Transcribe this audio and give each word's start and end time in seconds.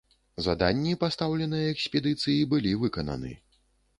Заданні, 0.45 0.93
пастаўленыя 1.03 1.67
экспедыцыі, 1.73 2.47
былі 2.53 2.71
выкананы. 2.85 3.31